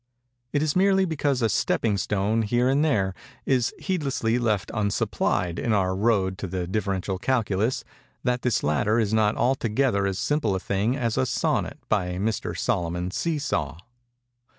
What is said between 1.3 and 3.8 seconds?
a stepping stone, here and there, is